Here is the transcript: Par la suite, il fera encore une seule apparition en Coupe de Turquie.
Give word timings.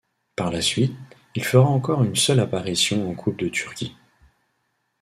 Par 0.35 0.49
la 0.51 0.63
suite, 0.63 0.95
il 1.35 1.43
fera 1.43 1.67
encore 1.69 2.03
une 2.03 2.15
seule 2.15 2.39
apparition 2.39 3.07
en 3.07 3.13
Coupe 3.13 3.37
de 3.37 3.49
Turquie. 3.49 3.95